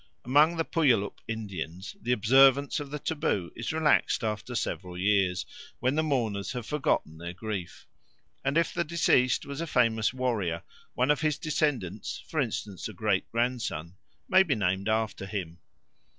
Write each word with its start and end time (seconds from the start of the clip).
Among 0.25 0.57
the 0.57 0.65
Puyallup 0.65 1.21
Indians 1.27 1.95
the 2.01 2.11
observance 2.11 2.79
of 2.79 2.89
the 2.89 2.97
taboo 2.97 3.51
is 3.55 3.71
relaxed 3.71 4.23
after 4.23 4.55
several 4.55 4.97
years, 4.97 5.45
when 5.79 5.93
the 5.93 6.01
mourners 6.01 6.53
have 6.53 6.65
forgotten 6.65 7.19
their 7.19 7.33
grief; 7.33 7.85
and 8.43 8.57
if 8.57 8.73
the 8.73 8.83
deceased 8.83 9.45
was 9.45 9.61
a 9.61 9.67
famous 9.67 10.11
warrior, 10.11 10.63
one 10.95 11.11
of 11.11 11.21
his 11.21 11.37
descendants, 11.37 12.23
for 12.27 12.39
instance 12.41 12.87
a 12.87 12.93
great 12.93 13.29
grandson, 13.31 13.93
may 14.27 14.41
be 14.41 14.55
named 14.55 14.89
after 14.89 15.27
him. 15.27 15.59